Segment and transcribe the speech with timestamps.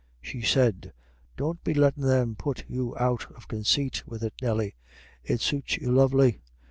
[0.19, 0.93] She said:
[1.37, 4.73] "Don't be lettin' them put you out of consait with it, Nelly;
[5.23, 6.41] it suits you lovely.